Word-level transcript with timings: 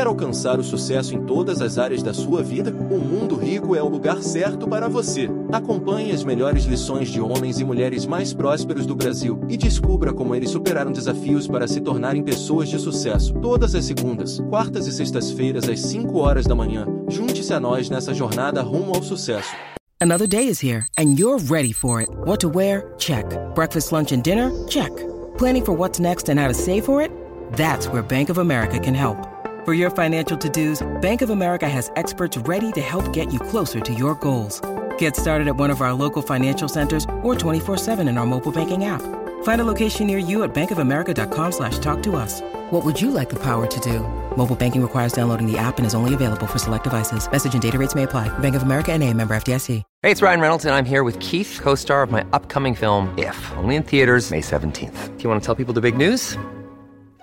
Quer 0.00 0.06
alcançar 0.06 0.58
o 0.58 0.64
sucesso 0.64 1.14
em 1.14 1.26
todas 1.26 1.60
as 1.60 1.76
áreas 1.76 2.02
da 2.02 2.14
sua 2.14 2.42
vida? 2.42 2.70
O 2.70 2.98
Mundo 2.98 3.36
Rico 3.36 3.76
é 3.76 3.82
o 3.82 3.88
lugar 3.90 4.22
certo 4.22 4.66
para 4.66 4.88
você. 4.88 5.28
Acompanhe 5.52 6.10
as 6.10 6.24
melhores 6.24 6.64
lições 6.64 7.10
de 7.10 7.20
homens 7.20 7.60
e 7.60 7.64
mulheres 7.64 8.06
mais 8.06 8.32
prósperos 8.32 8.86
do 8.86 8.96
Brasil 8.96 9.38
e 9.46 9.58
descubra 9.58 10.10
como 10.10 10.34
eles 10.34 10.48
superaram 10.48 10.90
desafios 10.90 11.46
para 11.46 11.68
se 11.68 11.82
tornarem 11.82 12.22
pessoas 12.22 12.70
de 12.70 12.78
sucesso. 12.78 13.34
Todas 13.42 13.74
as 13.74 13.84
segundas, 13.84 14.40
quartas 14.48 14.86
e 14.86 14.92
sextas-feiras 14.92 15.68
às 15.68 15.80
5 15.80 16.18
horas 16.18 16.46
da 16.46 16.54
manhã. 16.54 16.86
Junte-se 17.06 17.52
a 17.52 17.60
nós 17.60 17.90
nessa 17.90 18.14
jornada 18.14 18.62
rumo 18.62 18.94
ao 18.94 19.02
sucesso. 19.02 19.54
Another 20.00 20.26
day 20.26 20.48
is 20.48 20.64
here 20.64 20.86
and 20.96 21.18
you're 21.18 21.44
ready 21.50 21.74
for 21.74 22.00
it. 22.00 22.08
What 22.24 22.38
to 22.38 22.48
wear? 22.48 22.90
Check. 22.96 23.26
Breakfast, 23.54 23.92
lunch 23.92 24.14
and 24.14 24.22
dinner? 24.22 24.50
Check. 24.66 24.96
Planning 25.36 25.66
for 25.66 25.76
what's 25.76 26.00
next 26.00 26.30
and 26.30 26.40
how 26.40 26.48
to 26.48 26.54
save 26.54 26.86
for 26.86 27.02
it? 27.02 27.10
That's 27.58 27.86
where 27.88 28.02
Bank 28.02 28.30
of 28.30 28.38
America 28.38 28.78
can 28.78 28.94
help. 28.94 29.29
For 29.70 29.74
your 29.74 29.90
financial 29.90 30.36
to-dos, 30.36 30.82
Bank 31.00 31.22
of 31.22 31.30
America 31.30 31.68
has 31.68 31.92
experts 31.94 32.36
ready 32.36 32.72
to 32.72 32.80
help 32.80 33.12
get 33.12 33.32
you 33.32 33.38
closer 33.38 33.78
to 33.78 33.94
your 33.94 34.16
goals. 34.16 34.60
Get 34.98 35.14
started 35.14 35.46
at 35.46 35.54
one 35.54 35.70
of 35.70 35.80
our 35.80 35.92
local 35.92 36.22
financial 36.22 36.66
centers 36.66 37.04
or 37.22 37.36
24-7 37.36 38.08
in 38.08 38.18
our 38.18 38.26
mobile 38.26 38.50
banking 38.50 38.86
app. 38.86 39.02
Find 39.44 39.60
a 39.60 39.64
location 39.64 40.08
near 40.08 40.18
you 40.18 40.42
at 40.42 40.52
bankofamerica.com 40.52 41.52
slash 41.52 41.78
talk 41.78 42.02
to 42.02 42.16
us. 42.16 42.40
What 42.70 42.84
would 42.84 43.00
you 43.00 43.12
like 43.12 43.28
the 43.28 43.38
power 43.38 43.68
to 43.68 43.78
do? 43.78 44.00
Mobile 44.36 44.56
banking 44.56 44.82
requires 44.82 45.12
downloading 45.12 45.46
the 45.46 45.56
app 45.56 45.78
and 45.78 45.86
is 45.86 45.94
only 45.94 46.14
available 46.14 46.48
for 46.48 46.58
select 46.58 46.82
devices. 46.82 47.30
Message 47.30 47.52
and 47.52 47.62
data 47.62 47.78
rates 47.78 47.94
may 47.94 48.02
apply. 48.02 48.26
Bank 48.40 48.56
of 48.56 48.62
America 48.62 48.92
and 48.92 49.04
a 49.04 49.14
member 49.14 49.34
FDIC. 49.36 49.84
Hey, 50.02 50.10
it's 50.10 50.20
Ryan 50.20 50.40
Reynolds, 50.40 50.64
and 50.64 50.74
I'm 50.74 50.84
here 50.84 51.04
with 51.04 51.20
Keith, 51.20 51.60
co-star 51.62 52.02
of 52.02 52.10
my 52.10 52.24
upcoming 52.32 52.74
film, 52.74 53.16
If, 53.16 53.38
only 53.58 53.76
in 53.76 53.84
theaters 53.84 54.32
May 54.32 54.40
17th. 54.40 55.16
Do 55.16 55.22
you 55.22 55.30
want 55.30 55.40
to 55.40 55.46
tell 55.46 55.54
people 55.54 55.74
the 55.74 55.80
big 55.80 55.96
news? 55.96 56.36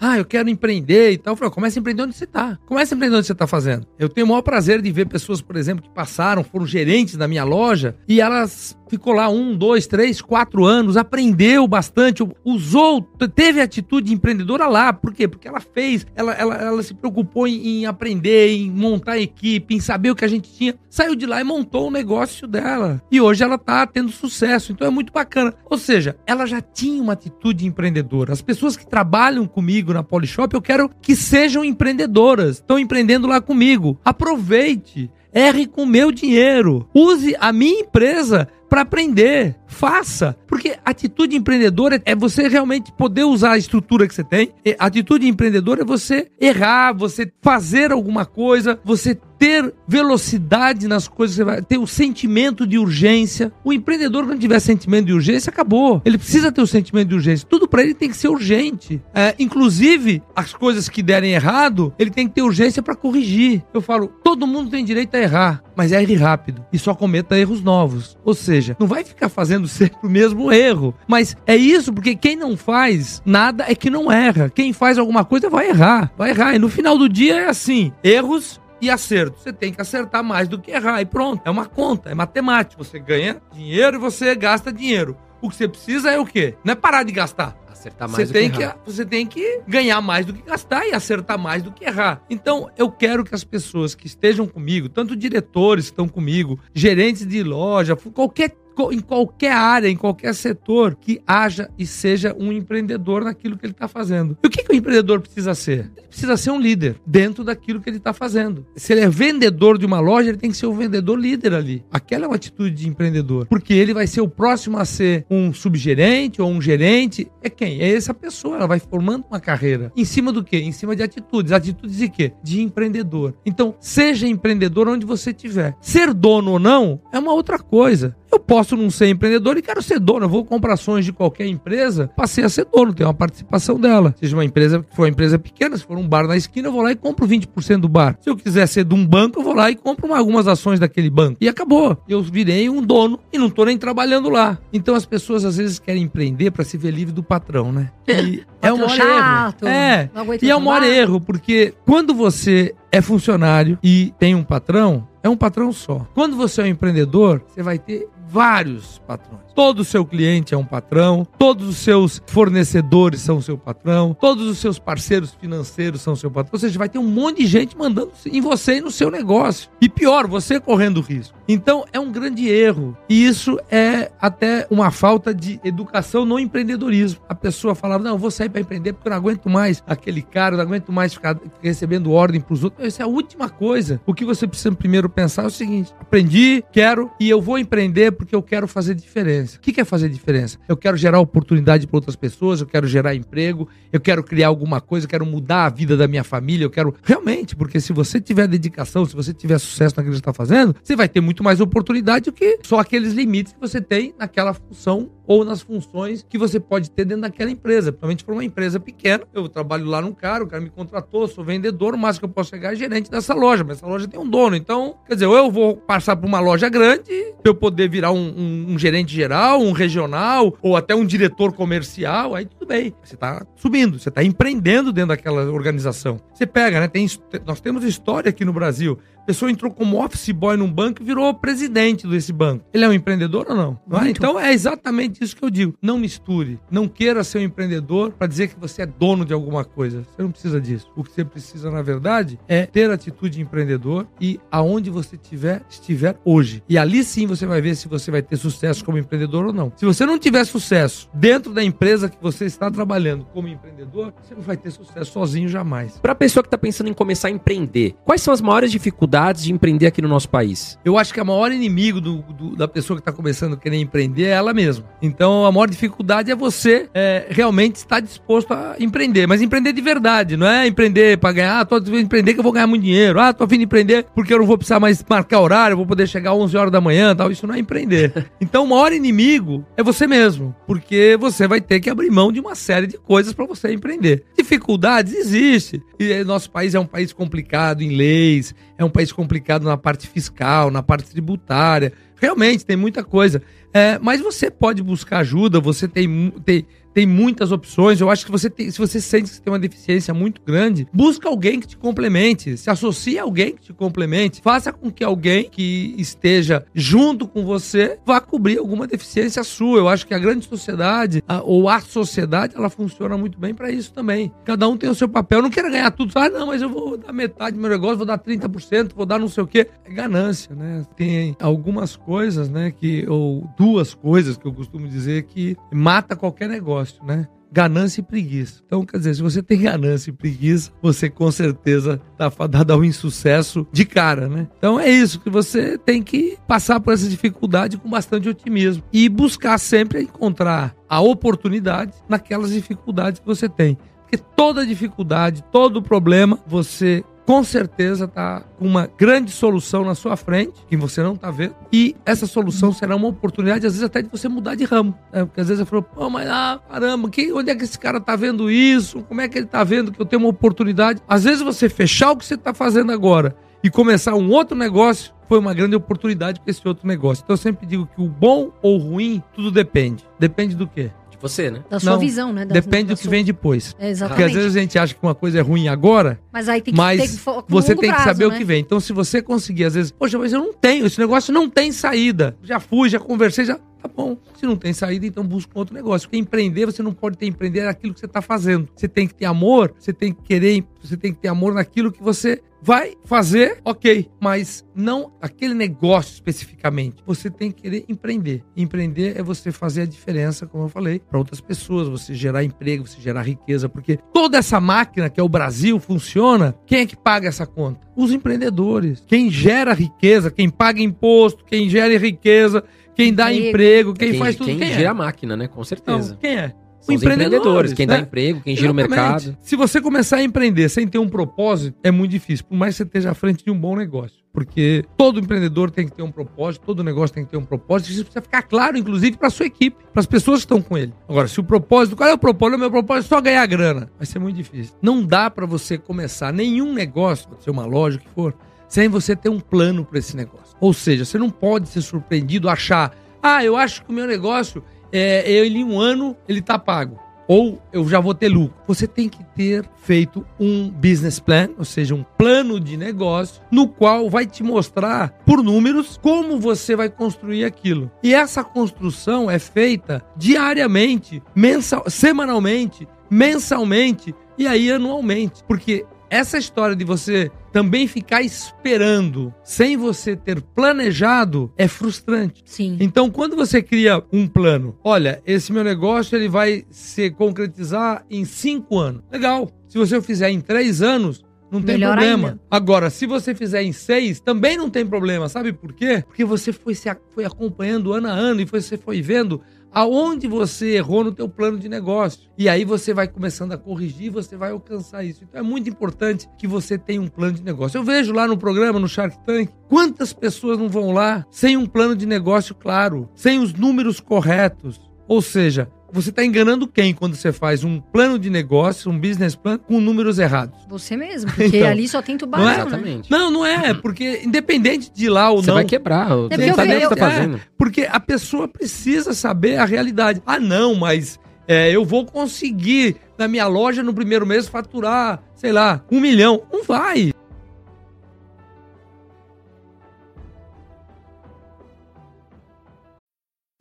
Ah, 0.00 0.18
eu 0.18 0.24
quero 0.24 0.48
empreender 0.48 1.12
e 1.12 1.18
tal. 1.18 1.32
Eu 1.32 1.36
falo, 1.36 1.50
comece 1.50 1.78
a 1.78 1.80
empreender 1.80 2.02
onde 2.02 2.14
você 2.14 2.24
está. 2.24 2.58
Comece 2.66 2.94
a 2.94 2.96
empreender 2.96 3.16
onde 3.16 3.26
você 3.26 3.32
está 3.32 3.46
fazendo. 3.46 3.86
Eu 3.98 4.08
tenho 4.08 4.26
o 4.26 4.30
maior 4.30 4.42
prazer 4.42 4.80
de 4.80 4.90
ver 4.90 5.06
pessoas, 5.06 5.40
por 5.40 5.56
exemplo, 5.56 5.82
que 5.82 5.90
passaram, 5.90 6.44
foram 6.44 6.66
gerentes 6.66 7.16
da 7.16 7.28
minha 7.28 7.44
loja 7.44 7.96
e 8.08 8.20
elas 8.20 8.76
ficou 8.88 9.12
lá 9.12 9.28
um, 9.28 9.56
dois, 9.56 9.86
três, 9.86 10.20
quatro 10.20 10.64
anos, 10.64 10.96
aprendeu 10.96 11.66
bastante, 11.66 12.22
usou, 12.44 13.02
teve 13.34 13.60
atitude 13.60 14.12
empreendedora 14.12 14.66
lá. 14.66 14.92
Por 14.92 15.12
quê? 15.12 15.26
Porque 15.26 15.48
ela 15.48 15.60
fez, 15.60 16.06
ela, 16.14 16.32
ela, 16.32 16.54
ela 16.54 16.82
se 16.82 16.94
preocupou 16.94 17.48
em, 17.48 17.80
em 17.80 17.86
aprender, 17.86 18.50
em 18.50 18.70
montar 18.70 19.18
equipe, 19.18 19.74
em 19.74 19.80
saber 19.80 20.10
o 20.10 20.14
que 20.14 20.24
a 20.24 20.28
gente 20.28 20.52
tinha. 20.52 20.74
Saiu 20.88 21.16
de 21.16 21.26
lá 21.26 21.40
e 21.40 21.44
montou 21.44 21.88
o 21.88 21.90
negócio 21.90 22.46
dela. 22.46 23.02
E 23.10 23.20
hoje 23.20 23.42
ela 23.42 23.58
tá 23.58 23.84
tendo 23.84 24.10
sucesso. 24.10 24.70
Então 24.70 24.86
é 24.86 24.90
muito 24.90 25.12
bacana. 25.12 25.52
Ou 25.68 25.76
seja, 25.76 26.16
ela 26.24 26.46
já 26.46 26.60
tinha 26.60 27.02
uma 27.02 27.14
atitude 27.14 27.66
empreendedora. 27.66 28.32
As 28.32 28.42
pessoas 28.42 28.76
que 28.76 28.86
trabalham 28.86 29.44
comigo 29.46 29.83
na 29.92 30.02
Polishop, 30.02 30.54
eu 30.54 30.62
quero 30.62 30.90
que 31.02 31.14
sejam 31.16 31.64
empreendedoras. 31.64 32.56
Estão 32.56 32.78
empreendendo 32.78 33.26
lá 33.26 33.40
comigo. 33.40 33.98
Aproveite. 34.04 35.10
Erre 35.32 35.66
com 35.66 35.84
meu 35.84 36.12
dinheiro. 36.12 36.88
Use 36.94 37.34
a 37.40 37.52
minha 37.52 37.80
empresa 37.80 38.48
para 38.68 38.82
aprender. 38.82 39.56
Faça. 39.66 40.36
Porque 40.46 40.76
atitude 40.84 41.36
empreendedora 41.36 42.00
é 42.04 42.14
você 42.14 42.48
realmente 42.48 42.92
poder 42.92 43.24
usar 43.24 43.52
a 43.52 43.58
estrutura 43.58 44.06
que 44.06 44.14
você 44.14 44.22
tem. 44.22 44.52
E 44.64 44.76
atitude 44.78 45.26
empreendedora 45.26 45.82
é 45.82 45.84
você 45.84 46.28
errar, 46.40 46.92
você 46.92 47.30
fazer 47.42 47.90
alguma 47.90 48.24
coisa, 48.24 48.78
você 48.84 49.18
ter 49.38 49.74
velocidade 49.86 50.88
nas 50.88 51.08
coisas, 51.08 51.36
você 51.36 51.44
vai 51.44 51.60
ter 51.60 51.76
o 51.76 51.86
sentimento 51.86 52.66
de 52.66 52.78
urgência. 52.78 53.52
O 53.64 53.72
empreendedor, 53.72 54.24
quando 54.24 54.40
tiver 54.40 54.60
sentimento 54.60 55.06
de 55.06 55.12
urgência, 55.12 55.50
acabou. 55.50 56.00
Ele 56.04 56.16
precisa 56.16 56.52
ter 56.52 56.62
o 56.62 56.66
sentimento 56.66 57.08
de 57.08 57.14
urgência. 57.14 57.46
Tudo 57.48 57.68
para 57.68 57.82
ele 57.82 57.94
tem 57.94 58.08
que 58.08 58.16
ser 58.16 58.28
urgente. 58.28 59.02
É, 59.12 59.34
inclusive, 59.38 60.22
as 60.34 60.54
coisas 60.54 60.88
que 60.88 61.02
derem 61.02 61.32
errado, 61.32 61.92
ele 61.98 62.10
tem 62.10 62.28
que 62.28 62.34
ter 62.34 62.42
urgência 62.42 62.82
para 62.82 62.94
corrigir. 62.94 63.62
Eu 63.74 63.80
falo, 63.80 64.08
todo 64.22 64.46
mundo 64.46 64.70
tem 64.70 64.84
direito 64.84 65.14
a 65.14 65.20
errar, 65.20 65.62
mas 65.76 65.92
erre 65.92 66.14
rápido 66.14 66.64
e 66.72 66.78
só 66.78 66.94
cometa 66.94 67.38
erros 67.38 67.62
novos. 67.62 68.16
Ou 68.24 68.34
seja, 68.34 68.53
não 68.78 68.86
vai 68.86 69.04
ficar 69.04 69.28
fazendo 69.28 69.66
sempre 69.68 69.98
o 70.02 70.10
mesmo 70.10 70.52
erro. 70.52 70.94
Mas 71.06 71.36
é 71.46 71.56
isso, 71.56 71.92
porque 71.92 72.14
quem 72.14 72.36
não 72.36 72.56
faz 72.56 73.22
nada 73.24 73.64
é 73.68 73.74
que 73.74 73.90
não 73.90 74.10
erra. 74.10 74.50
Quem 74.50 74.72
faz 74.72 74.98
alguma 74.98 75.24
coisa 75.24 75.48
vai 75.48 75.68
errar. 75.68 76.12
Vai 76.16 76.30
errar. 76.30 76.54
E 76.54 76.58
no 76.58 76.68
final 76.68 76.96
do 76.98 77.08
dia 77.08 77.40
é 77.40 77.48
assim: 77.48 77.92
erros 78.02 78.60
e 78.80 78.90
acerto. 78.90 79.38
Você 79.38 79.52
tem 79.52 79.72
que 79.72 79.80
acertar 79.80 80.22
mais 80.22 80.48
do 80.48 80.58
que 80.58 80.70
errar. 80.70 81.00
E 81.00 81.06
pronto. 81.06 81.42
É 81.44 81.50
uma 81.50 81.66
conta, 81.66 82.10
é 82.10 82.14
matemática. 82.14 82.82
Você 82.82 82.98
ganha 82.98 83.40
dinheiro 83.52 83.96
e 83.96 84.00
você 84.00 84.34
gasta 84.34 84.72
dinheiro. 84.72 85.16
O 85.44 85.50
que 85.50 85.56
você 85.56 85.68
precisa 85.68 86.10
é 86.10 86.18
o 86.18 86.24
quê? 86.24 86.54
Não 86.64 86.72
é 86.72 86.74
parar 86.74 87.02
de 87.02 87.12
gastar. 87.12 87.54
Acertar 87.70 88.08
mais 88.08 88.16
Você 88.16 88.24
do 88.24 88.32
tem, 88.32 88.50
que 88.50 88.56
que, 88.56 88.62
errar. 88.62 88.78
você 88.86 89.04
tem 89.04 89.26
que 89.26 89.60
ganhar 89.68 90.00
mais 90.00 90.24
do 90.24 90.32
que 90.32 90.40
gastar 90.40 90.86
e 90.86 90.94
acertar 90.94 91.38
mais 91.38 91.62
do 91.62 91.70
que 91.70 91.84
errar. 91.84 92.22
Então, 92.30 92.70
eu 92.78 92.90
quero 92.90 93.22
que 93.22 93.34
as 93.34 93.44
pessoas 93.44 93.94
que 93.94 94.06
estejam 94.06 94.46
comigo, 94.46 94.88
tanto 94.88 95.14
diretores 95.14 95.84
que 95.84 95.90
estão 95.92 96.08
comigo, 96.08 96.58
gerentes 96.72 97.26
de 97.26 97.42
loja, 97.42 97.94
qualquer 97.94 98.56
em 98.92 99.00
qualquer 99.00 99.52
área, 99.52 99.88
em 99.88 99.96
qualquer 99.96 100.34
setor, 100.34 100.96
que 101.00 101.20
haja 101.26 101.70
e 101.78 101.86
seja 101.86 102.34
um 102.38 102.52
empreendedor 102.52 103.24
naquilo 103.24 103.56
que 103.56 103.66
ele 103.66 103.72
está 103.72 103.88
fazendo. 103.88 104.36
E 104.42 104.46
o 104.46 104.50
que, 104.50 104.62
que 104.62 104.72
o 104.72 104.74
empreendedor 104.74 105.20
precisa 105.20 105.54
ser? 105.54 105.90
Ele 105.96 106.06
precisa 106.08 106.36
ser 106.36 106.50
um 106.50 106.60
líder 106.60 106.96
dentro 107.06 107.44
daquilo 107.44 107.80
que 107.80 107.88
ele 107.88 107.98
está 107.98 108.12
fazendo. 108.12 108.66
Se 108.76 108.92
ele 108.92 109.02
é 109.02 109.08
vendedor 109.08 109.78
de 109.78 109.86
uma 109.86 110.00
loja, 110.00 110.28
ele 110.28 110.38
tem 110.38 110.50
que 110.50 110.56
ser 110.56 110.66
o 110.66 110.74
vendedor 110.74 111.18
líder 111.18 111.54
ali. 111.54 111.84
Aquela 111.90 112.24
é 112.24 112.28
uma 112.28 112.36
atitude 112.36 112.74
de 112.74 112.88
empreendedor. 112.88 113.46
Porque 113.46 113.72
ele 113.72 113.94
vai 113.94 114.06
ser 114.06 114.20
o 114.20 114.28
próximo 114.28 114.78
a 114.78 114.84
ser 114.84 115.24
um 115.30 115.52
subgerente 115.52 116.40
ou 116.40 116.50
um 116.50 116.60
gerente. 116.60 117.30
É 117.42 117.50
quem? 117.50 117.80
É 117.80 117.94
essa 117.94 118.14
pessoa. 118.14 118.56
Ela 118.56 118.66
vai 118.66 118.80
formando 118.80 119.24
uma 119.28 119.40
carreira. 119.40 119.92
Em 119.96 120.04
cima 120.04 120.32
do 120.32 120.44
quê? 120.44 120.58
Em 120.58 120.72
cima 120.72 120.94
de 120.94 121.02
atitudes. 121.02 121.52
Atitudes 121.52 121.96
de 121.96 122.08
quê? 122.08 122.32
De 122.42 122.60
empreendedor. 122.60 123.34
Então, 123.44 123.74
seja 123.80 124.26
empreendedor 124.26 124.88
onde 124.88 125.06
você 125.06 125.30
estiver. 125.30 125.74
Ser 125.80 126.12
dono 126.12 126.52
ou 126.52 126.58
não 126.58 127.00
é 127.12 127.18
uma 127.18 127.32
outra 127.32 127.58
coisa. 127.58 128.16
Eu 128.34 128.40
posso 128.40 128.76
não 128.76 128.90
ser 128.90 129.08
empreendedor 129.08 129.56
e 129.56 129.62
quero 129.62 129.80
ser 129.80 130.00
dono. 130.00 130.24
Eu 130.24 130.28
vou 130.28 130.44
comprar 130.44 130.74
ações 130.74 131.04
de 131.04 131.12
qualquer 131.12 131.46
empresa, 131.46 132.10
passei 132.16 132.42
a 132.42 132.48
ser 132.48 132.64
dono, 132.66 132.92
tenho 132.92 133.08
uma 133.08 133.14
participação 133.14 133.78
dela. 133.78 134.12
Seja 134.18 134.34
uma 134.36 134.44
empresa 134.44 134.82
que 134.82 134.94
for 134.96 135.02
uma 135.02 135.08
empresa 135.08 135.38
pequena, 135.38 135.76
se 135.76 135.84
for 135.84 135.96
um 135.96 136.06
bar 136.08 136.26
na 136.26 136.36
esquina, 136.36 136.66
eu 136.66 136.72
vou 136.72 136.82
lá 136.82 136.90
e 136.90 136.96
compro 136.96 137.28
20% 137.28 137.78
do 137.82 137.88
bar. 137.88 138.16
Se 138.20 138.28
eu 138.28 138.36
quiser 138.36 138.66
ser 138.66 138.84
de 138.84 138.92
um 138.92 139.06
banco, 139.06 139.38
eu 139.38 139.44
vou 139.44 139.54
lá 139.54 139.70
e 139.70 139.76
compro 139.76 140.06
uma- 140.08 140.18
algumas 140.18 140.48
ações 140.48 140.80
daquele 140.80 141.08
banco. 141.10 141.36
E 141.40 141.48
acabou. 141.48 141.96
Eu 142.08 142.20
virei 142.22 142.68
um 142.68 142.82
dono 142.82 143.20
e 143.32 143.38
não 143.38 143.48
tô 143.48 143.64
nem 143.64 143.78
trabalhando 143.78 144.28
lá. 144.28 144.58
Então 144.72 144.96
as 144.96 145.06
pessoas 145.06 145.44
às 145.44 145.56
vezes 145.56 145.78
querem 145.78 146.02
empreender 146.02 146.50
para 146.50 146.64
se 146.64 146.76
ver 146.76 146.90
livre 146.90 147.14
do 147.14 147.22
patrão, 147.22 147.70
né? 147.70 147.90
E 148.64 148.68
é 148.68 148.72
um 148.72 148.78
maior 148.78 149.54
erro. 149.62 149.68
É. 149.68 150.08
E 150.42 150.50
é 150.50 150.56
o 150.56 150.60
maior 150.60 150.82
erro, 150.82 151.20
porque 151.20 151.74
quando 151.84 152.14
você 152.14 152.74
é 152.90 153.00
funcionário 153.02 153.78
e 153.82 154.12
tem 154.18 154.34
um 154.34 154.42
patrão, 154.42 155.06
é 155.22 155.28
um 155.28 155.36
patrão 155.36 155.70
só. 155.72 156.06
Quando 156.14 156.34
você 156.36 156.62
é 156.62 156.64
um 156.64 156.68
empreendedor, 156.68 157.42
você 157.46 157.62
vai 157.62 157.78
ter 157.78 158.08
vários 158.28 158.98
patrões. 159.06 159.42
Todo 159.54 159.80
o 159.80 159.84
seu 159.84 160.04
cliente 160.04 160.54
é 160.54 160.56
um 160.56 160.64
patrão, 160.64 161.26
todos 161.38 161.68
os 161.68 161.76
seus 161.76 162.20
fornecedores 162.26 163.20
são 163.20 163.40
seu 163.40 163.56
patrão, 163.56 164.16
todos 164.18 164.46
os 164.48 164.58
seus 164.58 164.78
parceiros 164.78 165.32
financeiros 165.32 166.00
são 166.00 166.16
seu 166.16 166.30
patrão. 166.30 166.50
Ou 166.52 166.58
seja, 166.58 166.78
vai 166.78 166.88
ter 166.88 166.98
um 166.98 167.06
monte 167.06 167.38
de 167.38 167.46
gente 167.46 167.76
mandando 167.76 168.10
em 168.26 168.40
você 168.40 168.78
e 168.78 168.80
no 168.80 168.90
seu 168.90 169.10
negócio. 169.10 169.70
E 169.80 169.88
pior, 169.88 170.26
você 170.26 170.58
correndo 170.58 171.00
risco. 171.00 171.36
Então 171.46 171.84
é 171.92 172.00
um 172.00 172.10
grande 172.10 172.48
erro. 172.48 172.96
E 173.08 173.24
isso 173.24 173.58
é 173.70 174.10
até 174.20 174.66
uma 174.70 174.90
falta 174.90 175.34
de 175.34 175.60
educação 175.62 176.24
no 176.24 176.38
empreendedorismo. 176.38 177.20
A 177.28 177.34
pessoa 177.34 177.74
falava: 177.74 178.02
Não, 178.02 178.12
eu 178.12 178.18
vou 178.18 178.30
sair 178.30 178.48
para 178.48 178.60
empreender 178.60 178.92
porque 178.94 179.08
eu 179.08 179.10
não 179.10 179.18
aguento 179.18 179.48
mais 179.48 179.82
aquele 179.86 180.22
cara, 180.22 180.54
eu 180.54 180.58
não 180.58 180.64
aguento 180.64 180.90
mais 180.90 181.14
ficar 181.14 181.38
recebendo 181.62 182.10
ordem 182.10 182.40
para 182.40 182.54
os 182.54 182.64
outros. 182.64 182.86
Essa 182.86 183.02
é 183.02 183.04
a 183.04 183.08
última 183.08 183.48
coisa. 183.48 184.00
O 184.06 184.14
que 184.14 184.24
você 184.24 184.46
precisa 184.46 184.74
primeiro 184.74 185.08
pensar 185.08 185.44
é 185.44 185.46
o 185.46 185.50
seguinte: 185.50 185.92
aprendi, 186.00 186.64
quero 186.72 187.10
e 187.20 187.28
eu 187.28 187.40
vou 187.40 187.58
empreender 187.58 188.12
porque 188.14 188.34
eu 188.34 188.42
quero 188.42 188.66
fazer 188.66 188.94
diferença. 188.94 189.58
O 189.58 189.60
que 189.60 189.80
é 189.80 189.84
fazer 189.84 190.08
diferença? 190.08 190.58
Eu 190.68 190.76
quero 190.76 190.96
gerar 190.96 191.18
oportunidade 191.20 191.86
para 191.86 191.96
outras 191.96 192.16
pessoas, 192.16 192.60
eu 192.60 192.66
quero 192.66 192.86
gerar 192.86 193.14
emprego, 193.14 193.68
eu 193.92 194.00
quero 194.00 194.22
criar 194.22 194.48
alguma 194.48 194.80
coisa, 194.80 195.06
eu 195.06 195.10
quero 195.10 195.26
mudar 195.26 195.66
a 195.66 195.68
vida 195.68 195.96
da 195.96 196.06
minha 196.06 196.24
família, 196.24 196.64
eu 196.64 196.70
quero 196.70 196.94
realmente, 197.02 197.56
porque 197.56 197.80
se 197.80 197.92
você 197.92 198.20
tiver 198.20 198.46
dedicação, 198.46 199.04
se 199.04 199.14
você 199.14 199.34
tiver 199.34 199.58
sucesso 199.58 199.94
naquilo 199.96 200.12
que 200.12 200.18
você 200.18 200.20
está 200.20 200.32
fazendo, 200.32 200.74
você 200.82 200.96
vai 200.96 201.08
ter 201.08 201.20
muito 201.20 201.42
mais 201.42 201.60
oportunidade 201.60 202.26
do 202.26 202.32
que 202.32 202.58
só 202.62 202.78
aqueles 202.78 203.12
limites 203.12 203.52
que 203.52 203.60
você 203.60 203.80
tem 203.80 204.14
naquela 204.18 204.54
função 204.54 205.10
ou 205.26 205.44
nas 205.44 205.60
funções 205.62 206.24
que 206.28 206.38
você 206.38 206.60
pode 206.60 206.90
ter 206.90 207.04
dentro 207.04 207.22
daquela 207.22 207.50
empresa. 207.50 207.92
Principalmente 207.92 208.24
for 208.24 208.32
uma 208.32 208.44
empresa 208.44 208.78
pequena, 208.78 209.24
eu 209.32 209.48
trabalho 209.48 209.86
lá 209.86 210.00
num 210.00 210.12
cara, 210.12 210.44
o 210.44 210.46
cara 210.46 210.62
me 210.62 210.70
contratou, 210.70 211.26
sou 211.26 211.44
vendedor, 211.44 211.94
o 211.94 211.98
máximo 211.98 212.20
que 212.20 212.24
eu 212.26 212.34
posso 212.34 212.50
chegar 212.50 212.72
é 212.72 212.76
gerente 212.76 213.10
dessa 213.10 213.34
loja, 213.34 213.64
mas 213.64 213.78
essa 213.78 213.86
loja 213.86 214.08
tem 214.08 214.18
um 214.18 214.28
dono. 214.28 214.56
Então, 214.56 214.96
quer 215.06 215.14
dizer, 215.14 215.26
ou 215.26 215.36
eu 215.36 215.50
vou 215.50 215.76
passar 215.76 216.16
por 216.16 216.26
uma 216.26 216.40
loja 216.40 216.68
grande, 216.68 217.10
pra 217.42 217.50
eu 217.50 217.54
poder 217.54 217.88
virar 217.88 218.12
um, 218.12 218.34
um, 218.36 218.66
um 218.70 218.78
gerente 218.78 219.14
geral, 219.14 219.60
um 219.60 219.72
regional, 219.72 220.56
ou 220.62 220.76
até 220.76 220.94
um 220.94 221.04
diretor 221.04 221.52
comercial, 221.52 222.34
aí 222.34 222.46
tudo 222.46 222.66
bem. 222.66 222.94
Você 223.02 223.16
tá 223.16 223.46
subindo, 223.56 223.98
você 223.98 224.10
tá 224.10 224.22
empreendendo 224.22 224.92
dentro 224.92 225.08
daquela 225.08 225.44
organização. 225.50 226.20
Você 226.32 226.46
pega, 226.46 226.80
né? 226.80 226.88
Tem, 226.88 227.06
nós 227.46 227.60
temos 227.60 227.84
história 227.84 228.28
aqui 228.28 228.44
no 228.44 228.52
Brasil. 228.52 228.98
A 229.24 229.26
pessoa 229.26 229.50
entrou 229.50 229.72
como 229.72 230.04
office 230.04 230.30
boy 230.32 230.54
num 230.54 230.70
banco 230.70 231.00
e 231.00 231.04
virou 231.04 231.32
presidente 231.32 232.06
desse 232.06 232.30
banco. 232.30 232.62
Ele 232.74 232.84
é 232.84 232.88
um 232.90 232.92
empreendedor 232.92 233.46
ou 233.48 233.56
não? 233.56 233.80
não 233.86 234.02
é? 234.02 234.10
Então 234.10 234.38
é 234.38 234.52
exatamente 234.52 235.24
isso 235.24 235.34
que 235.34 235.42
eu 235.42 235.48
digo. 235.48 235.74
Não 235.80 235.96
misture. 235.96 236.60
Não 236.70 236.86
queira 236.86 237.24
ser 237.24 237.38
um 237.38 237.40
empreendedor 237.40 238.12
para 238.12 238.26
dizer 238.26 238.48
que 238.48 238.60
você 238.60 238.82
é 238.82 238.86
dono 238.86 239.24
de 239.24 239.32
alguma 239.32 239.64
coisa. 239.64 240.02
Você 240.02 240.22
não 240.22 240.30
precisa 240.30 240.60
disso. 240.60 240.90
O 240.94 241.02
que 241.02 241.10
você 241.10 241.24
precisa, 241.24 241.70
na 241.70 241.80
verdade, 241.80 242.38
é 242.46 242.66
ter 242.66 242.90
atitude 242.90 243.36
de 243.36 243.40
empreendedor 243.40 244.06
e 244.20 244.38
aonde 244.52 244.90
você 244.90 245.16
tiver, 245.16 245.62
estiver 245.70 246.18
hoje. 246.22 246.62
E 246.68 246.76
ali 246.76 247.02
sim 247.02 247.26
você 247.26 247.46
vai 247.46 247.62
ver 247.62 247.76
se 247.76 247.88
você 247.88 248.10
vai 248.10 248.20
ter 248.20 248.36
sucesso 248.36 248.84
como 248.84 248.98
empreendedor 248.98 249.46
ou 249.46 249.54
não. 249.54 249.72
Se 249.74 249.86
você 249.86 250.04
não 250.04 250.18
tiver 250.18 250.44
sucesso 250.44 251.08
dentro 251.14 251.50
da 251.54 251.64
empresa 251.64 252.10
que 252.10 252.18
você 252.20 252.44
está 252.44 252.70
trabalhando 252.70 253.24
como 253.32 253.48
empreendedor, 253.48 254.12
você 254.22 254.34
não 254.34 254.42
vai 254.42 254.58
ter 254.58 254.70
sucesso 254.70 255.12
sozinho 255.12 255.48
jamais. 255.48 255.96
Para 255.96 256.12
a 256.12 256.14
pessoa 256.14 256.42
que 256.42 256.48
está 256.48 256.58
pensando 256.58 256.90
em 256.90 256.94
começar 256.94 257.28
a 257.28 257.30
empreender, 257.30 257.94
quais 258.04 258.20
são 258.20 258.34
as 258.34 258.42
maiores 258.42 258.70
dificuldades 258.70 259.13
de 259.14 259.52
empreender 259.52 259.86
aqui 259.86 260.02
no 260.02 260.08
nosso 260.08 260.28
país? 260.28 260.78
Eu 260.84 260.98
acho 260.98 261.14
que 261.14 261.20
o 261.20 261.24
maior 261.24 261.52
inimigo 261.52 262.00
do, 262.00 262.22
do, 262.22 262.56
da 262.56 262.66
pessoa 262.66 262.96
que 262.96 263.00
está 263.00 263.12
começando 263.12 263.54
a 263.54 263.56
querer 263.56 263.76
empreender 263.76 264.24
é 264.24 264.30
ela 264.30 264.52
mesma. 264.52 264.84
Então 265.00 265.46
a 265.46 265.52
maior 265.52 265.68
dificuldade 265.68 266.30
é 266.30 266.34
você 266.34 266.88
é, 266.92 267.26
realmente 267.30 267.76
estar 267.76 268.00
disposto 268.00 268.52
a 268.52 268.74
empreender, 268.80 269.26
mas 269.26 269.40
empreender 269.40 269.72
de 269.72 269.80
verdade, 269.80 270.36
não 270.36 270.46
é 270.46 270.66
empreender 270.66 271.18
para 271.18 271.32
ganhar, 271.32 271.60
ah, 271.60 271.64
tô 271.64 271.78
empreender 271.96 272.34
que 272.34 272.40
eu 272.40 272.42
vou 272.42 272.52
ganhar 272.52 272.66
muito 272.66 272.82
dinheiro, 272.82 273.20
ah, 273.20 273.32
tô 273.32 273.44
afim 273.44 273.58
de 273.58 273.64
empreender 273.64 274.06
porque 274.14 274.34
eu 274.34 274.38
não 274.38 274.46
vou 274.46 274.58
precisar 274.58 274.80
mais 274.80 275.04
marcar 275.08 275.40
horário, 275.40 275.74
eu 275.74 275.78
vou 275.78 275.86
poder 275.86 276.08
chegar 276.08 276.32
às 276.32 276.38
11 276.38 276.56
horas 276.56 276.72
da 276.72 276.80
manhã, 276.80 277.14
tal. 277.14 277.30
Isso 277.30 277.46
não 277.46 277.54
é 277.54 277.58
empreender. 277.58 278.12
Então 278.40 278.64
o 278.64 278.68
maior 278.68 278.92
inimigo 278.92 279.64
é 279.76 279.82
você 279.82 280.06
mesmo, 280.06 280.54
porque 280.66 281.16
você 281.18 281.48
vai 281.48 281.60
ter 281.60 281.80
que 281.80 281.88
abrir 281.88 282.10
mão 282.10 282.30
de 282.30 282.40
uma 282.40 282.54
série 282.54 282.86
de 282.86 282.98
coisas 282.98 283.32
para 283.32 283.46
você 283.46 283.72
empreender. 283.72 284.24
Dificuldades 284.36 285.14
existe. 285.14 285.82
E 285.98 286.22
nosso 286.24 286.50
país 286.50 286.74
é 286.74 286.80
um 286.80 286.86
país 286.86 287.12
complicado 287.12 287.82
em 287.82 287.96
leis, 287.96 288.54
é 288.76 288.84
um 288.84 288.90
país 288.90 289.03
complicado 289.12 289.64
na 289.64 289.76
parte 289.76 290.06
fiscal, 290.06 290.70
na 290.70 290.82
parte 290.82 291.10
tributária. 291.10 291.92
Realmente 292.16 292.64
tem 292.64 292.76
muita 292.76 293.02
coisa. 293.02 293.42
É, 293.72 293.98
mas 293.98 294.20
você 294.20 294.50
pode 294.50 294.82
buscar 294.82 295.18
ajuda, 295.18 295.60
você 295.60 295.88
tem, 295.88 296.30
tem, 296.44 296.66
tem 296.94 297.06
muitas 297.06 297.50
opções. 297.50 298.00
Eu 298.00 298.08
acho 298.08 298.24
que 298.24 298.30
você 298.30 298.48
tem, 298.48 298.70
se 298.70 298.78
você 298.78 299.00
sente 299.00 299.24
que 299.24 299.36
você 299.36 299.42
tem 299.42 299.52
uma 299.52 299.58
deficiência 299.58 300.14
muito 300.14 300.40
grande, 300.40 300.86
busca 300.92 301.28
alguém 301.28 301.60
que 301.60 301.66
te 301.66 301.76
complemente, 301.76 302.56
se 302.56 302.70
associe 302.70 303.18
a 303.18 303.24
alguém 303.24 303.56
que 303.56 303.62
te 303.62 303.72
complemente, 303.72 304.40
faça 304.40 304.72
com 304.72 304.90
que 304.90 305.02
alguém 305.02 305.48
que 305.50 305.94
esteja 305.98 306.64
junto 306.72 307.26
com 307.26 307.44
você 307.44 307.98
vá 308.06 308.20
cobrir 308.20 308.58
alguma 308.58 308.86
deficiência 308.86 309.42
sua. 309.42 309.78
Eu 309.78 309.88
acho 309.88 310.06
que 310.06 310.14
a 310.14 310.18
grande 310.18 310.46
sociedade, 310.46 311.22
a, 311.26 311.42
ou 311.42 311.68
a 311.68 311.80
sociedade, 311.80 312.54
ela 312.56 312.70
funciona 312.70 313.18
muito 313.18 313.38
bem 313.38 313.52
para 313.52 313.70
isso 313.70 313.92
também. 313.92 314.32
Cada 314.44 314.68
um 314.68 314.76
tem 314.76 314.88
o 314.88 314.94
seu 314.94 315.08
papel. 315.08 315.38
Eu 315.38 315.42
não 315.42 315.50
quero 315.50 315.70
ganhar 315.70 315.90
tudo. 315.90 316.12
Ah, 316.14 316.30
não, 316.30 316.46
mas 316.46 316.62
eu 316.62 316.70
vou 316.70 316.96
dar 316.96 317.12
metade 317.12 317.56
do 317.56 317.60
meu 317.60 317.70
negócio, 317.70 317.96
vou 317.96 318.06
dar 318.06 318.18
30%, 318.18 318.92
vou 318.94 319.04
dar 319.04 319.18
não 319.18 319.28
sei 319.28 319.42
o 319.42 319.46
quê. 319.46 319.66
É 319.84 319.92
ganância, 319.92 320.54
né? 320.54 320.86
Tem 320.96 321.36
algumas 321.40 321.96
coisas, 321.96 322.48
né, 322.48 322.70
que, 322.70 323.04
ou 323.08 323.48
duas 323.58 323.94
coisas 323.94 324.36
que 324.36 324.46
eu 324.46 324.52
costumo 324.52 324.86
dizer 324.86 325.24
que 325.24 325.56
mata 325.72 326.14
qualquer 326.14 326.48
negócio 326.48 326.83
negócio, 326.84 327.04
né? 327.04 327.26
Ganância 327.50 328.00
e 328.00 328.04
preguiça. 328.04 328.60
Então, 328.66 328.84
quer 328.84 328.98
dizer, 328.98 329.14
se 329.14 329.22
você 329.22 329.40
tem 329.42 329.60
ganância 329.60 330.10
e 330.10 330.12
preguiça, 330.12 330.72
você 330.82 331.08
com 331.08 331.30
certeza 331.30 332.00
está 332.12 332.28
fadado 332.28 332.72
ao 332.72 332.84
insucesso 332.84 333.66
de 333.72 333.84
cara, 333.84 334.28
né? 334.28 334.48
Então 334.58 334.78
é 334.78 334.90
isso, 334.90 335.20
que 335.20 335.30
você 335.30 335.78
tem 335.78 336.02
que 336.02 336.36
passar 336.48 336.80
por 336.80 336.92
essa 336.92 337.08
dificuldade 337.08 337.78
com 337.78 337.88
bastante 337.88 338.28
otimismo 338.28 338.82
e 338.92 339.08
buscar 339.08 339.58
sempre 339.58 340.02
encontrar 340.02 340.74
a 340.88 341.00
oportunidade 341.00 341.94
naquelas 342.08 342.50
dificuldades 342.50 343.20
que 343.20 343.26
você 343.26 343.48
tem. 343.48 343.78
Porque 344.02 344.18
toda 344.18 344.66
dificuldade, 344.66 345.44
todo 345.52 345.80
problema, 345.80 346.40
você 346.46 347.04
com 347.26 347.42
certeza 347.42 348.04
está 348.04 348.42
com 348.58 348.66
uma 348.66 348.88
grande 348.98 349.30
solução 349.30 349.84
na 349.84 349.94
sua 349.94 350.16
frente, 350.16 350.52
que 350.68 350.76
você 350.76 351.02
não 351.02 351.14
está 351.14 351.30
vendo, 351.30 351.54
e 351.72 351.96
essa 352.04 352.26
solução 352.26 352.72
será 352.72 352.94
uma 352.94 353.08
oportunidade, 353.08 353.66
às 353.66 353.72
vezes, 353.72 353.82
até 353.82 354.02
de 354.02 354.08
você 354.08 354.28
mudar 354.28 354.54
de 354.54 354.64
ramo. 354.64 354.94
Né? 355.12 355.24
Porque 355.24 355.40
às 355.40 355.48
vezes 355.48 355.62
você 355.62 355.68
falou, 355.68 355.82
pô, 355.82 356.10
mas 356.10 356.28
ah, 356.28 356.60
caramba, 356.70 357.08
que, 357.08 357.32
onde 357.32 357.50
é 357.50 357.54
que 357.54 357.64
esse 357.64 357.78
cara 357.78 357.98
está 357.98 358.14
vendo 358.14 358.50
isso? 358.50 359.02
Como 359.02 359.20
é 359.20 359.28
que 359.28 359.38
ele 359.38 359.46
está 359.46 359.64
vendo 359.64 359.90
que 359.90 360.00
eu 360.00 360.06
tenho 360.06 360.20
uma 360.20 360.28
oportunidade? 360.28 361.00
Às 361.08 361.24
vezes 361.24 361.42
você 361.42 361.68
fechar 361.68 362.12
o 362.12 362.16
que 362.16 362.24
você 362.24 362.34
está 362.34 362.52
fazendo 362.52 362.92
agora 362.92 363.34
e 363.62 363.70
começar 363.70 364.14
um 364.14 364.30
outro 364.30 364.56
negócio 364.56 365.14
foi 365.26 365.38
uma 365.38 365.54
grande 365.54 365.74
oportunidade 365.74 366.40
para 366.40 366.50
esse 366.50 366.66
outro 366.68 366.86
negócio. 366.86 367.22
Então 367.24 367.34
eu 367.34 367.38
sempre 367.38 367.66
digo 367.66 367.86
que 367.86 368.00
o 368.00 368.08
bom 368.08 368.52
ou 368.60 368.76
ruim, 368.76 369.22
tudo 369.34 369.50
depende. 369.50 370.04
Depende 370.18 370.54
do 370.54 370.66
quê? 370.66 370.90
Você, 371.24 371.50
né? 371.50 371.64
Da 371.70 371.80
sua 371.80 371.92
não, 371.92 371.98
visão, 371.98 372.32
né? 372.32 372.44
Da, 372.44 372.52
depende 372.52 372.84
da 372.84 372.94
do 372.94 372.96
que 372.96 373.04
sua... 373.04 373.10
vem 373.10 373.24
depois. 373.24 373.74
É, 373.78 373.88
exatamente. 373.88 374.18
Porque 374.18 374.30
às 374.30 374.42
vezes 374.42 374.56
a 374.56 374.60
gente 374.60 374.78
acha 374.78 374.94
que 374.94 375.00
uma 375.02 375.14
coisa 375.14 375.38
é 375.38 375.40
ruim 375.40 375.68
agora, 375.68 376.20
mas 376.30 376.50
aí 376.50 376.60
tem 376.60 376.74
que 376.74 376.78
mas 376.78 377.00
ter 377.00 377.32
você 377.48 377.74
tem 377.74 377.88
prazo, 377.88 378.04
que 378.04 378.10
saber 378.10 378.28
né? 378.28 378.34
o 378.34 378.38
que 378.38 378.44
vem. 378.44 378.60
Então, 378.60 378.78
se 378.78 378.92
você 378.92 379.22
conseguir, 379.22 379.64
às 379.64 379.74
vezes, 379.74 379.90
poxa, 379.90 380.18
mas 380.18 380.34
eu 380.34 380.40
não 380.40 380.52
tenho, 380.52 380.84
esse 380.84 380.98
negócio 380.98 381.32
não 381.32 381.48
tem 381.48 381.72
saída. 381.72 382.36
Já 382.42 382.60
fui, 382.60 382.90
já 382.90 382.98
conversei, 382.98 383.46
já. 383.46 383.58
Tá 383.84 383.90
bom. 383.94 384.16
Se 384.34 384.46
não 384.46 384.56
tem 384.56 384.72
saída, 384.72 385.04
então 385.04 385.22
busca 385.22 385.52
um 385.54 385.58
outro 385.58 385.74
negócio. 385.74 386.08
Porque 386.08 386.16
empreender, 386.16 386.64
você 386.64 386.82
não 386.82 386.94
pode 386.94 387.18
ter 387.18 387.26
empreender 387.26 387.68
aquilo 387.68 387.92
que 387.92 388.00
você 388.00 388.06
está 388.06 388.22
fazendo. 388.22 388.66
Você 388.74 388.88
tem 388.88 389.06
que 389.06 389.14
ter 389.14 389.26
amor, 389.26 389.74
você 389.78 389.92
tem 389.92 390.10
que 390.10 390.22
querer, 390.22 390.64
você 390.82 390.96
tem 390.96 391.12
que 391.12 391.20
ter 391.20 391.28
amor 391.28 391.52
naquilo 391.52 391.92
que 391.92 392.02
você 392.02 392.40
vai 392.62 392.94
fazer, 393.04 393.60
ok, 393.62 394.08
mas 394.18 394.64
não 394.74 395.12
aquele 395.20 395.52
negócio 395.52 396.14
especificamente. 396.14 396.96
Você 397.04 397.28
tem 397.28 397.52
que 397.52 397.60
querer 397.60 397.84
empreender. 397.90 398.42
Empreender 398.56 399.18
é 399.18 399.22
você 399.22 399.52
fazer 399.52 399.82
a 399.82 399.86
diferença, 399.86 400.46
como 400.46 400.64
eu 400.64 400.68
falei, 400.70 400.98
para 400.98 401.18
outras 401.18 401.42
pessoas, 401.42 401.88
você 401.88 402.14
gerar 402.14 402.42
emprego, 402.42 402.86
você 402.86 402.98
gerar 403.02 403.20
riqueza, 403.20 403.68
porque 403.68 403.98
toda 404.14 404.38
essa 404.38 404.58
máquina 404.62 405.10
que 405.10 405.20
é 405.20 405.22
o 405.22 405.28
Brasil 405.28 405.78
funciona, 405.78 406.56
quem 406.64 406.80
é 406.80 406.86
que 406.86 406.96
paga 406.96 407.28
essa 407.28 407.46
conta? 407.46 407.86
Os 407.94 408.10
empreendedores. 408.10 409.04
Quem 409.06 409.30
gera 409.30 409.74
riqueza, 409.74 410.30
quem 410.30 410.48
paga 410.48 410.80
imposto, 410.80 411.44
quem 411.44 411.68
gera 411.68 411.98
riqueza, 411.98 412.64
quem 412.94 413.12
dá 413.12 413.32
emprego, 413.32 413.94
quem, 413.94 414.10
quem 414.10 414.18
faz 414.18 414.36
tudo. 414.36 414.46
Quem, 414.46 414.58
quem 414.58 414.68
gira 414.72 414.82
é? 414.82 414.86
a 414.86 414.94
máquina, 414.94 415.36
né? 415.36 415.48
Com 415.48 415.64
certeza. 415.64 416.12
Não, 416.12 416.18
quem 416.18 416.36
é? 416.36 416.54
São 416.84 416.94
os 416.94 417.02
empreendedores, 417.02 417.72
quem 417.72 417.86
né? 417.86 417.96
dá 417.96 418.02
emprego, 418.02 418.42
quem 418.42 418.54
gira 418.54 418.68
Exatamente. 418.68 418.92
o 418.92 419.02
mercado. 419.02 419.38
Se 419.40 419.56
você 419.56 419.80
começar 419.80 420.16
a 420.18 420.22
empreender 420.22 420.68
sem 420.68 420.86
ter 420.86 420.98
um 420.98 421.08
propósito, 421.08 421.78
é 421.82 421.90
muito 421.90 422.10
difícil, 422.10 422.44
por 422.44 422.56
mais 422.56 422.74
que 422.74 422.78
você 422.78 422.82
esteja 422.82 423.10
à 423.10 423.14
frente 423.14 423.42
de 423.42 423.50
um 423.50 423.58
bom 423.58 423.74
negócio. 423.74 424.22
Porque 424.34 424.84
todo 424.94 425.18
empreendedor 425.18 425.70
tem 425.70 425.86
que 425.86 425.92
ter 425.92 426.02
um 426.02 426.10
propósito, 426.10 426.62
todo 426.66 426.84
negócio 426.84 427.14
tem 427.14 427.24
que 427.24 427.30
ter 427.30 427.38
um 427.38 427.44
propósito, 427.44 427.90
isso 427.90 428.02
precisa 428.02 428.20
ficar 428.20 428.42
claro, 428.42 428.76
inclusive, 428.76 429.16
para 429.16 429.30
sua 429.30 429.46
equipe, 429.46 429.82
para 429.92 430.00
as 430.00 430.06
pessoas 430.06 430.40
que 430.40 430.44
estão 430.44 430.60
com 430.60 430.76
ele. 430.76 430.92
Agora, 431.08 431.26
se 431.26 431.40
o 431.40 431.44
propósito, 431.44 431.96
qual 431.96 432.08
é 432.08 432.12
o 432.12 432.18
propósito? 432.18 432.56
O 432.56 432.60
meu 432.60 432.70
propósito 432.70 433.06
é 433.06 433.16
só 433.16 433.20
ganhar 433.22 433.46
grana. 433.46 433.88
Vai 433.96 434.04
ser 434.04 434.18
muito 434.18 434.36
difícil. 434.36 434.74
Não 434.82 435.02
dá 435.02 435.30
para 435.30 435.46
você 435.46 435.78
começar 435.78 436.34
nenhum 436.34 436.74
negócio, 436.74 437.28
pode 437.28 437.44
ser 437.44 437.50
uma 437.50 437.64
loja, 437.64 437.96
o 437.96 438.00
que 438.00 438.08
for, 438.10 438.34
sem 438.68 438.88
você 438.88 439.14
ter 439.14 439.28
um 439.28 439.40
plano 439.40 439.84
para 439.84 439.98
esse 439.98 440.16
negócio. 440.16 440.56
Ou 440.60 440.72
seja, 440.72 441.04
você 441.04 441.18
não 441.18 441.30
pode 441.30 441.68
ser 441.68 441.80
surpreendido, 441.80 442.48
achar, 442.48 442.96
ah, 443.22 443.44
eu 443.44 443.56
acho 443.56 443.84
que 443.84 443.90
o 443.90 443.94
meu 443.94 444.06
negócio 444.06 444.62
é, 444.92 445.30
ele 445.30 445.58
em 445.58 445.64
um 445.64 445.80
ano 445.80 446.16
ele 446.28 446.40
tá 446.40 446.58
pago. 446.58 446.98
Ou 447.26 447.60
eu 447.72 447.88
já 447.88 448.00
vou 448.00 448.14
ter 448.14 448.28
lucro. 448.28 448.54
Você 448.66 448.86
tem 448.86 449.08
que 449.08 449.24
ter 449.34 449.64
feito 449.82 450.26
um 450.38 450.68
business 450.68 451.18
plan, 451.18 451.48
ou 451.58 451.64
seja, 451.64 451.94
um 451.94 452.04
plano 452.18 452.60
de 452.60 452.76
negócio, 452.76 453.42
no 453.50 453.66
qual 453.66 454.10
vai 454.10 454.26
te 454.26 454.42
mostrar 454.42 455.08
por 455.24 455.42
números 455.42 455.98
como 456.00 456.38
você 456.38 456.76
vai 456.76 456.90
construir 456.90 457.44
aquilo. 457.44 457.90
E 458.02 458.14
essa 458.14 458.44
construção 458.44 459.30
é 459.30 459.38
feita 459.38 460.04
diariamente, 460.16 461.22
mensal, 461.34 461.84
semanalmente, 461.88 462.86
mensalmente 463.08 464.14
e 464.36 464.46
aí 464.46 464.70
anualmente. 464.70 465.42
Porque 465.48 465.86
essa 466.14 466.38
história 466.38 466.76
de 466.76 466.84
você 466.84 467.28
também 467.52 467.88
ficar 467.88 468.22
esperando 468.22 469.34
sem 469.42 469.76
você 469.76 470.14
ter 470.14 470.40
planejado 470.40 471.52
é 471.56 471.66
frustrante. 471.66 472.40
Sim. 472.44 472.76
Então, 472.78 473.10
quando 473.10 473.34
você 473.34 473.60
cria 473.60 474.00
um 474.12 474.28
plano, 474.28 474.78
olha, 474.84 475.20
esse 475.26 475.52
meu 475.52 475.64
negócio 475.64 476.14
ele 476.14 476.28
vai 476.28 476.64
se 476.70 477.10
concretizar 477.10 478.04
em 478.08 478.24
cinco 478.24 478.78
anos. 478.78 479.02
Legal. 479.10 479.50
Se 479.66 479.76
você 479.76 480.00
fizer 480.00 480.30
em 480.30 480.40
três 480.40 480.80
anos, 480.80 481.24
não 481.50 481.60
tem 481.60 481.74
Melhor 481.74 481.96
problema. 481.96 482.28
ainda. 482.28 482.40
Agora, 482.48 482.90
se 482.90 483.06
você 483.06 483.34
fizer 483.34 483.64
em 483.64 483.72
seis, 483.72 484.20
também 484.20 484.56
não 484.56 484.70
tem 484.70 484.86
problema. 484.86 485.28
Sabe 485.28 485.52
por 485.52 485.72
quê? 485.72 486.04
Porque 486.06 486.24
você 486.24 486.52
foi, 486.52 486.76
se, 486.76 486.88
foi 487.10 487.24
acompanhando 487.24 487.92
ano 487.92 488.06
a 488.06 488.12
ano 488.12 488.40
e 488.40 488.44
você 488.44 488.76
foi 488.76 489.02
vendo 489.02 489.40
aonde 489.74 490.28
você 490.28 490.76
errou 490.76 491.02
no 491.02 491.12
teu 491.12 491.28
plano 491.28 491.58
de 491.58 491.68
negócio. 491.68 492.30
E 492.38 492.48
aí 492.48 492.64
você 492.64 492.94
vai 492.94 493.08
começando 493.08 493.52
a 493.52 493.58
corrigir, 493.58 494.10
você 494.10 494.36
vai 494.36 494.52
alcançar 494.52 495.04
isso. 495.04 495.24
Então 495.24 495.40
é 495.40 495.42
muito 495.42 495.68
importante 495.68 496.28
que 496.38 496.46
você 496.46 496.78
tenha 496.78 497.02
um 497.02 497.08
plano 497.08 497.34
de 497.34 497.42
negócio. 497.42 497.76
Eu 497.76 497.84
vejo 497.84 498.12
lá 498.12 498.26
no 498.26 498.38
programa, 498.38 498.78
no 498.78 498.88
Shark 498.88 499.18
Tank, 499.26 499.50
quantas 499.68 500.12
pessoas 500.12 500.58
não 500.58 500.68
vão 500.68 500.92
lá 500.92 501.26
sem 501.30 501.56
um 501.56 501.66
plano 501.66 501.96
de 501.96 502.06
negócio 502.06 502.54
claro, 502.54 503.08
sem 503.14 503.40
os 503.40 503.52
números 503.52 503.98
corretos. 503.98 504.80
Ou 505.08 505.20
seja, 505.20 505.68
você 505.94 506.10
está 506.10 506.24
enganando 506.24 506.66
quem 506.66 506.92
quando 506.92 507.14
você 507.14 507.32
faz 507.32 507.62
um 507.64 507.80
plano 507.80 508.18
de 508.18 508.28
negócio, 508.28 508.90
um 508.90 508.98
business 508.98 509.34
plan, 509.36 509.56
com 509.58 509.80
números 509.80 510.18
errados? 510.18 510.58
Você 510.68 510.96
mesmo, 510.96 511.30
porque 511.32 511.56
Então, 511.58 511.68
ali 511.70 511.86
só 511.88 512.02
tem 512.02 512.14
Não 512.14 512.18
tubarão, 512.18 512.44
é? 512.44 512.48
né? 512.56 512.60
Exatamente. 512.62 513.10
Não, 513.10 513.30
não 513.30 513.46
é, 513.46 513.72
porque 513.74 514.20
independente 514.24 514.90
de 514.92 515.06
ir 515.06 515.08
lá 515.08 515.30
ou 515.30 515.40
Você 515.40 515.46
não. 515.46 515.54
vai 515.54 515.64
quebrar. 515.64 516.08
Você 516.08 516.28
porque 516.30 516.46
não 516.46 516.54
sabe 516.56 516.74
o 516.84 516.88
que 516.88 516.96
tá 516.96 517.06
É, 517.06 517.10
fazendo. 517.10 517.40
porque 517.56 517.88
a 517.90 518.00
pessoa 518.00 518.48
precisa 518.48 519.14
saber 519.14 519.56
a 519.56 519.64
realidade. 519.64 520.20
Ah, 520.26 520.40
não, 520.40 520.74
mas 520.74 521.18
é, 521.46 521.70
eu 521.70 521.84
vou 521.84 522.04
conseguir 522.04 522.96
na 523.16 523.28
minha 523.28 523.46
loja 523.46 523.80
no 523.82 523.94
primeiro 523.94 524.26
mês 524.26 524.48
faturar, 524.48 525.22
sei 525.36 525.52
lá, 525.52 525.82
um 525.92 526.00
milhão. 526.00 526.42
Não 526.52 526.64
vai. 526.64 527.13